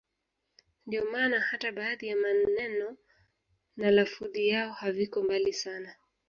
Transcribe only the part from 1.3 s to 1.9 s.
hata